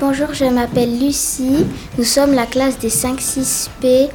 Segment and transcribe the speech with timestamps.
[0.00, 1.66] Bonjour, je m'appelle Lucie.
[1.98, 4.08] Nous sommes la classe des 5-6P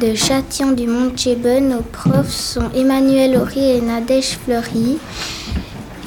[0.00, 1.68] de Châtillon du Mont Cheben.
[1.68, 4.98] Nos profs sont Emmanuel Horry et Nadège Fleury.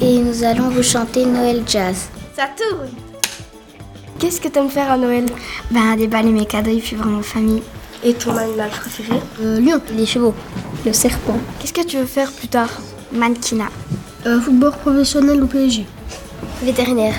[0.01, 2.09] Et nous allons vous chanter Noël Jazz.
[2.35, 2.89] Ça tourne
[4.19, 5.25] Qu'est-ce que tu aimes faire à Noël?
[5.71, 7.63] Ben, déballer mes cadeaux et puis voir ma famille.
[8.03, 9.19] Et ton animal préféré?
[9.41, 10.33] Euh, lion, les chevaux,
[10.85, 12.69] le serpent, Qu'est-ce que tu veux faire plus tard?
[13.13, 13.69] Mannequinat,
[14.25, 15.85] euh, football professionnel ou PSG.
[16.61, 17.15] Vétérinaire.